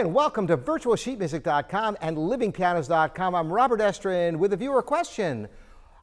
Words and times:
and 0.00 0.14
welcome 0.14 0.46
to 0.46 0.56
virtualsheetmusic.com 0.56 1.94
and 2.00 2.16
livingpianos.com. 2.16 3.34
I'm 3.34 3.52
Robert 3.52 3.80
Estrin 3.80 4.36
with 4.36 4.54
a 4.54 4.56
viewer 4.56 4.80
question. 4.80 5.46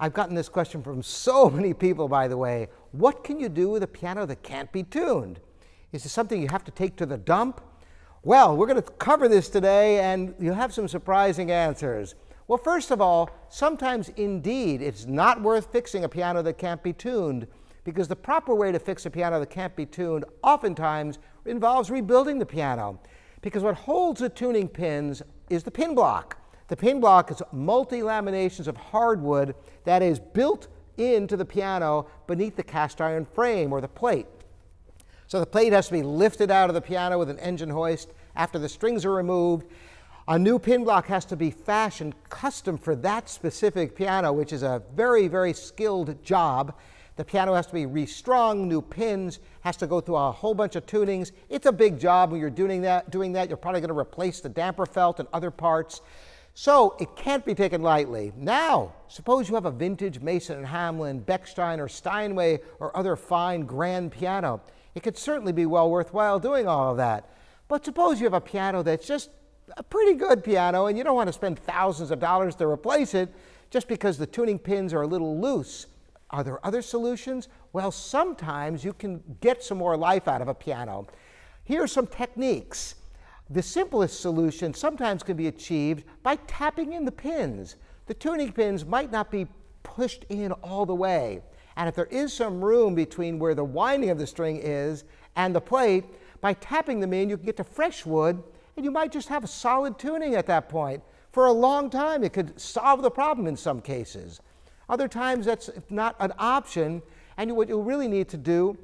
I've 0.00 0.12
gotten 0.12 0.34
this 0.34 0.48
question 0.48 0.82
from 0.82 1.00
so 1.00 1.48
many 1.58 1.72
people, 1.74 2.08
by 2.08 2.26
the 2.26 2.36
way. 2.36 2.66
What 2.90 3.22
can 3.22 3.38
you 3.38 3.48
do 3.48 3.68
with 3.68 3.84
a 3.84 3.86
piano 3.86 4.26
that 4.26 4.42
can't 4.42 4.72
be 4.72 4.82
tuned? 4.82 5.38
Is 5.92 6.04
it 6.04 6.08
something 6.08 6.42
you 6.42 6.48
have 6.48 6.64
to 6.64 6.72
take 6.72 6.96
to 6.96 7.06
the 7.06 7.16
dump? 7.16 7.60
Well, 8.24 8.56
we're 8.56 8.66
going 8.66 8.82
to 8.82 8.90
cover 8.94 9.28
this 9.28 9.48
today, 9.48 10.00
and 10.00 10.34
you'll 10.40 10.56
have 10.56 10.74
some 10.74 10.88
surprising 10.88 11.52
answers. 11.52 12.16
Well, 12.48 12.58
first 12.58 12.90
of 12.90 13.00
all, 13.00 13.30
sometimes 13.48 14.08
indeed 14.16 14.82
it's 14.82 15.06
not 15.06 15.40
worth 15.40 15.70
fixing 15.70 16.02
a 16.02 16.08
piano 16.08 16.42
that 16.42 16.58
can't 16.58 16.82
be 16.82 16.92
tuned 16.92 17.46
because 17.84 18.08
the 18.08 18.16
proper 18.16 18.56
way 18.56 18.72
to 18.72 18.80
fix 18.80 19.06
a 19.06 19.10
piano 19.10 19.38
that 19.38 19.50
can't 19.50 19.76
be 19.76 19.86
tuned 19.86 20.24
oftentimes 20.42 21.20
involves 21.46 21.92
rebuilding 21.92 22.40
the 22.40 22.46
piano 22.46 22.98
because 23.44 23.62
what 23.62 23.74
holds 23.74 24.20
the 24.20 24.28
tuning 24.30 24.66
pins 24.66 25.22
is 25.50 25.62
the 25.62 25.70
pin 25.70 25.94
block. 25.94 26.38
The 26.68 26.76
pin 26.76 26.98
block 26.98 27.30
is 27.30 27.42
multi-laminations 27.52 28.66
of 28.66 28.74
hardwood 28.74 29.54
that 29.84 30.00
is 30.00 30.18
built 30.18 30.68
into 30.96 31.36
the 31.36 31.44
piano 31.44 32.06
beneath 32.26 32.56
the 32.56 32.62
cast 32.62 33.02
iron 33.02 33.26
frame 33.26 33.70
or 33.70 33.82
the 33.82 33.88
plate. 33.88 34.26
So 35.26 35.40
the 35.40 35.46
plate 35.46 35.74
has 35.74 35.88
to 35.88 35.92
be 35.92 36.02
lifted 36.02 36.50
out 36.50 36.70
of 36.70 36.74
the 36.74 36.80
piano 36.80 37.18
with 37.18 37.28
an 37.28 37.38
engine 37.38 37.68
hoist 37.68 38.14
after 38.34 38.58
the 38.58 38.68
strings 38.68 39.04
are 39.04 39.12
removed. 39.12 39.66
A 40.26 40.38
new 40.38 40.58
pin 40.58 40.82
block 40.82 41.06
has 41.08 41.26
to 41.26 41.36
be 41.36 41.50
fashioned 41.50 42.14
custom 42.30 42.78
for 42.78 42.96
that 42.96 43.28
specific 43.28 43.94
piano, 43.94 44.32
which 44.32 44.54
is 44.54 44.62
a 44.62 44.82
very, 44.94 45.28
very 45.28 45.52
skilled 45.52 46.24
job. 46.24 46.74
The 47.16 47.24
piano 47.24 47.54
has 47.54 47.66
to 47.68 47.74
be 47.74 47.86
restrung, 47.86 48.68
new 48.68 48.82
pins, 48.82 49.38
has 49.60 49.76
to 49.76 49.86
go 49.86 50.00
through 50.00 50.16
a 50.16 50.32
whole 50.32 50.54
bunch 50.54 50.74
of 50.74 50.84
tunings. 50.84 51.30
It's 51.48 51.66
a 51.66 51.72
big 51.72 51.98
job 51.98 52.32
when 52.32 52.40
you're 52.40 52.50
doing 52.50 52.82
that. 52.82 53.10
Doing 53.10 53.32
that, 53.34 53.48
you're 53.48 53.56
probably 53.56 53.80
going 53.80 53.94
to 53.94 53.98
replace 53.98 54.40
the 54.40 54.48
damper 54.48 54.84
felt 54.84 55.20
and 55.20 55.28
other 55.32 55.52
parts. 55.52 56.00
So 56.54 56.96
it 56.98 57.14
can't 57.16 57.44
be 57.44 57.54
taken 57.54 57.82
lightly. 57.82 58.32
Now, 58.36 58.94
suppose 59.08 59.48
you 59.48 59.54
have 59.54 59.64
a 59.64 59.70
vintage 59.70 60.20
Mason 60.20 60.56
and 60.56 60.66
Hamlin, 60.66 61.20
Bechstein 61.20 61.78
or 61.78 61.88
Steinway 61.88 62.60
or 62.80 62.96
other 62.96 63.16
fine 63.16 63.62
grand 63.62 64.12
piano. 64.12 64.60
It 64.94 65.02
could 65.02 65.18
certainly 65.18 65.52
be 65.52 65.66
well 65.66 65.90
worthwhile 65.90 66.38
doing 66.38 66.68
all 66.68 66.92
of 66.92 66.96
that. 66.96 67.28
But 67.66 67.84
suppose 67.84 68.20
you 68.20 68.26
have 68.26 68.34
a 68.34 68.40
piano 68.40 68.82
that's 68.82 69.06
just 69.06 69.30
a 69.76 69.82
pretty 69.82 70.14
good 70.14 70.44
piano 70.44 70.86
and 70.86 70.98
you 70.98 71.02
don't 71.02 71.16
want 71.16 71.28
to 71.28 71.32
spend 71.32 71.58
thousands 71.58 72.10
of 72.10 72.20
dollars 72.20 72.54
to 72.56 72.66
replace 72.66 73.14
it 73.14 73.32
just 73.70 73.88
because 73.88 74.18
the 74.18 74.26
tuning 74.26 74.58
pins 74.58 74.92
are 74.92 75.02
a 75.02 75.06
little 75.06 75.40
loose. 75.40 75.86
Are 76.34 76.42
there 76.42 76.66
other 76.66 76.82
solutions? 76.82 77.46
Well, 77.72 77.92
sometimes 77.92 78.84
you 78.84 78.92
can 78.92 79.22
get 79.40 79.62
some 79.62 79.78
more 79.78 79.96
life 79.96 80.26
out 80.26 80.42
of 80.42 80.48
a 80.48 80.54
piano. 80.54 81.06
Here 81.62 81.80
are 81.80 81.86
some 81.86 82.08
techniques. 82.08 82.96
The 83.50 83.62
simplest 83.62 84.18
solution 84.18 84.74
sometimes 84.74 85.22
can 85.22 85.36
be 85.36 85.46
achieved 85.46 86.02
by 86.24 86.34
tapping 86.48 86.92
in 86.92 87.04
the 87.04 87.12
pins. 87.12 87.76
The 88.06 88.14
tuning 88.14 88.50
pins 88.50 88.84
might 88.84 89.12
not 89.12 89.30
be 89.30 89.46
pushed 89.84 90.24
in 90.28 90.50
all 90.50 90.84
the 90.84 90.94
way. 90.94 91.40
And 91.76 91.88
if 91.88 91.94
there 91.94 92.06
is 92.06 92.32
some 92.32 92.64
room 92.64 92.96
between 92.96 93.38
where 93.38 93.54
the 93.54 93.62
winding 93.62 94.10
of 94.10 94.18
the 94.18 94.26
string 94.26 94.58
is 94.60 95.04
and 95.36 95.54
the 95.54 95.60
plate, 95.60 96.04
by 96.40 96.54
tapping 96.54 96.98
them 96.98 97.12
in, 97.12 97.30
you 97.30 97.36
can 97.36 97.46
get 97.46 97.58
to 97.58 97.64
fresh 97.64 98.04
wood, 98.04 98.42
and 98.76 98.84
you 98.84 98.90
might 98.90 99.12
just 99.12 99.28
have 99.28 99.44
a 99.44 99.46
solid 99.46 100.00
tuning 100.00 100.34
at 100.34 100.46
that 100.46 100.68
point. 100.68 101.00
For 101.30 101.46
a 101.46 101.52
long 101.52 101.90
time, 101.90 102.24
it 102.24 102.32
could 102.32 102.60
solve 102.60 103.02
the 103.02 103.10
problem 103.10 103.46
in 103.46 103.56
some 103.56 103.80
cases. 103.80 104.40
Other 104.88 105.08
times 105.08 105.46
that's 105.46 105.70
not 105.90 106.16
an 106.20 106.32
option, 106.38 107.02
and 107.36 107.56
what 107.56 107.68
you 107.68 107.80
really 107.80 108.08
need 108.08 108.28
to 108.28 108.36
do 108.36 108.76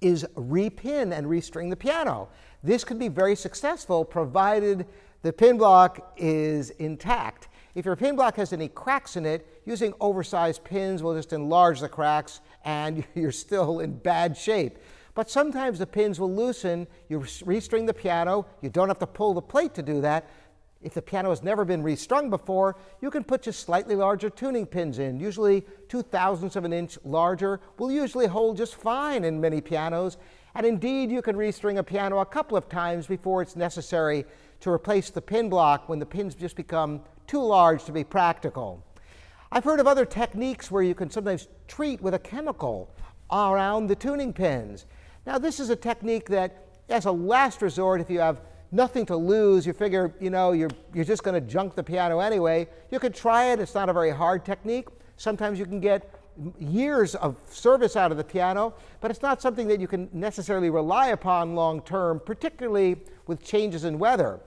is 0.00 0.26
repin 0.36 1.16
and 1.16 1.26
restring 1.26 1.70
the 1.70 1.76
piano. 1.76 2.28
This 2.62 2.84
could 2.84 2.98
be 2.98 3.08
very 3.08 3.36
successful 3.36 4.04
provided 4.04 4.86
the 5.22 5.32
pin 5.32 5.56
block 5.58 6.12
is 6.16 6.70
intact. 6.70 7.48
If 7.74 7.84
your 7.84 7.96
pin 7.96 8.16
block 8.16 8.36
has 8.36 8.52
any 8.52 8.68
cracks 8.68 9.16
in 9.16 9.26
it, 9.26 9.60
using 9.64 9.92
oversized 10.00 10.64
pins 10.64 11.02
will 11.02 11.14
just 11.14 11.32
enlarge 11.32 11.80
the 11.80 11.88
cracks 11.88 12.40
and 12.64 13.04
you're 13.14 13.32
still 13.32 13.80
in 13.80 13.98
bad 13.98 14.36
shape. 14.36 14.78
But 15.14 15.30
sometimes 15.30 15.78
the 15.78 15.86
pins 15.86 16.20
will 16.20 16.32
loosen, 16.32 16.86
you 17.08 17.20
restring 17.20 17.86
the 17.86 17.94
piano, 17.94 18.46
you 18.60 18.68
don't 18.68 18.88
have 18.88 18.98
to 18.98 19.06
pull 19.06 19.32
the 19.32 19.42
plate 19.42 19.74
to 19.74 19.82
do 19.82 20.00
that, 20.02 20.28
if 20.82 20.94
the 20.94 21.02
piano 21.02 21.30
has 21.30 21.42
never 21.42 21.64
been 21.64 21.82
restrung 21.82 22.30
before, 22.30 22.76
you 23.00 23.10
can 23.10 23.24
put 23.24 23.42
just 23.42 23.60
slightly 23.60 23.96
larger 23.96 24.30
tuning 24.30 24.66
pins 24.66 24.98
in. 24.98 25.18
Usually 25.18 25.64
two 25.88 26.02
thousandths 26.02 26.56
of 26.56 26.64
an 26.64 26.72
inch 26.72 26.98
larger 27.04 27.60
will 27.78 27.90
usually 27.90 28.26
hold 28.26 28.56
just 28.56 28.76
fine 28.76 29.24
in 29.24 29.40
many 29.40 29.60
pianos. 29.60 30.16
And 30.54 30.64
indeed, 30.64 31.10
you 31.10 31.22
can 31.22 31.36
restring 31.36 31.78
a 31.78 31.82
piano 31.82 32.20
a 32.20 32.26
couple 32.26 32.56
of 32.56 32.68
times 32.68 33.06
before 33.06 33.42
it's 33.42 33.56
necessary 33.56 34.24
to 34.60 34.70
replace 34.70 35.10
the 35.10 35.20
pin 35.20 35.50
block 35.50 35.88
when 35.88 35.98
the 35.98 36.06
pins 36.06 36.34
just 36.34 36.56
become 36.56 37.02
too 37.26 37.42
large 37.42 37.84
to 37.84 37.92
be 37.92 38.04
practical. 38.04 38.82
I've 39.52 39.64
heard 39.64 39.80
of 39.80 39.86
other 39.86 40.04
techniques 40.04 40.70
where 40.70 40.82
you 40.82 40.94
can 40.94 41.10
sometimes 41.10 41.48
treat 41.68 42.00
with 42.00 42.14
a 42.14 42.18
chemical 42.18 42.90
around 43.30 43.88
the 43.88 43.96
tuning 43.96 44.32
pins. 44.32 44.86
Now, 45.26 45.38
this 45.38 45.60
is 45.60 45.70
a 45.70 45.76
technique 45.76 46.28
that, 46.28 46.68
as 46.88 47.04
a 47.04 47.12
last 47.12 47.60
resort, 47.60 48.00
if 48.00 48.08
you 48.08 48.20
have 48.20 48.40
nothing 48.72 49.06
to 49.06 49.16
lose. 49.16 49.66
You 49.66 49.72
figure, 49.72 50.14
you 50.20 50.30
know, 50.30 50.52
you're, 50.52 50.70
you're 50.94 51.04
just 51.04 51.22
going 51.22 51.34
to 51.34 51.46
junk 51.46 51.74
the 51.74 51.82
piano 51.82 52.20
anyway. 52.20 52.68
You 52.90 52.98
could 52.98 53.14
try 53.14 53.52
it. 53.52 53.60
It's 53.60 53.74
not 53.74 53.88
a 53.88 53.92
very 53.92 54.10
hard 54.10 54.44
technique. 54.44 54.88
Sometimes 55.16 55.58
you 55.58 55.66
can 55.66 55.80
get 55.80 56.12
years 56.58 57.14
of 57.14 57.36
service 57.48 57.96
out 57.96 58.10
of 58.10 58.18
the 58.18 58.24
piano, 58.24 58.74
but 59.00 59.10
it's 59.10 59.22
not 59.22 59.40
something 59.40 59.66
that 59.68 59.80
you 59.80 59.88
can 59.88 60.08
necessarily 60.12 60.70
rely 60.70 61.08
upon 61.08 61.54
long 61.54 61.80
term, 61.82 62.20
particularly 62.24 62.96
with 63.26 63.42
changes 63.42 63.84
in 63.84 63.98
weather. 63.98 64.40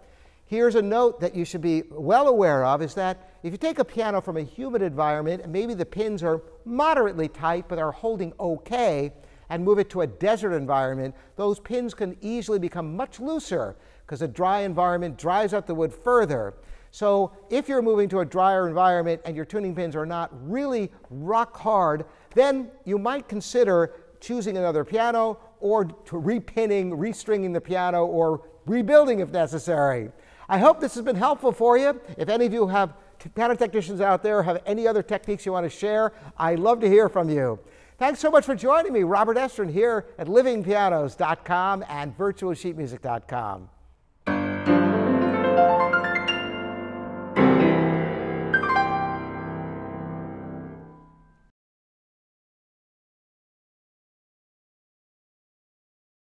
Here's 0.46 0.76
a 0.76 0.82
note 0.82 1.20
that 1.20 1.36
you 1.36 1.46
should 1.46 1.62
be 1.62 1.84
well 1.92 2.28
aware 2.28 2.66
of 2.66 2.82
is 2.82 2.96
that 2.96 3.34
if 3.44 3.52
you 3.52 3.58
take 3.58 3.80
a 3.80 3.86
piano 3.86 4.20
from 4.20 4.38
a 4.38 4.42
humid 4.42 4.82
environment 4.82 5.44
and 5.44 5.54
maybe 5.54 5.74
the 5.74 5.86
pins 5.86 6.24
are 6.24 6.42
moderately 6.66 7.28
tight 7.28 7.66
but 7.68 7.78
are 7.78 7.92
holding 7.92 8.34
okay 8.40 9.14
and 9.50 9.64
move 9.64 9.80
it 9.80 9.90
to 9.92 10.02
a 10.02 10.08
desert 10.08 10.54
environment, 10.54 11.16
those 11.36 11.60
pins 11.60 11.94
can 11.94 12.18
easily 12.22 12.60
become 12.60 12.96
much 12.96 13.20
looser 13.20 13.76
because 14.10 14.24
a 14.24 14.28
dry 14.28 14.62
environment 14.62 15.20
dries 15.20 15.54
out 15.54 15.68
the 15.68 15.76
wood 15.76 15.94
further. 15.94 16.56
So 16.90 17.32
if 17.52 17.70
you're 17.70 17.84
moving 17.84 18.10
to 18.10 18.22
a 18.22 18.26
drier 18.26 18.68
environment 18.68 19.22
and 19.24 19.36
your 19.36 19.46
tuning 19.46 19.76
pins 19.76 19.96
are 19.96 20.06
not 20.08 20.32
really 20.50 20.90
rock 21.12 21.56
hard, 21.56 22.06
then 22.34 22.72
you 22.86 22.98
might 22.98 23.28
consider 23.30 23.94
choosing 24.20 24.58
another 24.58 24.84
piano 24.84 25.38
or 25.60 25.86
to 25.86 26.16
repinning, 26.16 26.90
restringing 26.94 27.54
the 27.54 27.62
piano, 27.62 28.04
or 28.08 28.42
rebuilding 28.66 29.20
if 29.20 29.30
necessary. 29.30 30.12
I 30.48 30.58
hope 30.58 30.80
this 30.80 30.96
has 30.96 31.06
been 31.06 31.16
helpful 31.16 31.52
for 31.52 31.78
you. 31.78 32.02
If 32.18 32.30
any 32.30 32.48
of 32.48 32.54
you 32.54 32.66
have 32.66 32.96
piano 33.36 33.56
technicians 33.56 34.02
out 34.02 34.24
there 34.24 34.42
have 34.42 34.64
any 34.66 34.88
other 34.88 35.04
techniques 35.04 35.46
you 35.46 35.52
want 35.52 35.66
to 35.66 35.70
share, 35.70 36.14
I'd 36.36 36.58
love 36.58 36.80
to 36.80 36.88
hear 36.88 37.10
from 37.10 37.30
you. 37.30 37.60
Thanks 38.00 38.20
so 38.20 38.32
much 38.32 38.46
for 38.46 38.56
joining 38.56 38.92
me, 38.92 39.04
Robert 39.04 39.38
Estrin, 39.38 39.72
here 39.72 40.08
at 40.18 40.26
livingpianos.com 40.26 41.86
and 41.88 42.18
virtualsheetmusic.com. 42.18 43.70